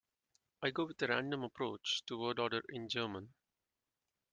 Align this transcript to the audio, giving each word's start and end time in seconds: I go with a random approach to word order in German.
I 0.63 0.71
go 0.71 0.85
with 0.87 0.99
a 1.03 1.07
random 1.09 1.43
approach 1.43 2.01
to 2.07 2.17
word 2.19 2.39
order 2.39 2.63
in 2.69 2.89
German. 2.89 3.35